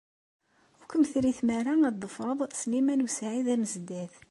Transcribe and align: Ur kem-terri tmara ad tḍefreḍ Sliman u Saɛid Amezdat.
Ur 0.79 0.85
kem-terri 0.91 1.33
tmara 1.39 1.73
ad 1.89 1.95
tḍefreḍ 1.97 2.39
Sliman 2.61 3.05
u 3.05 3.07
Saɛid 3.09 3.47
Amezdat. 3.53 4.13